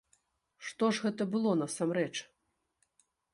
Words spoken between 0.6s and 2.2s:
Што ж гэта было насамрэч?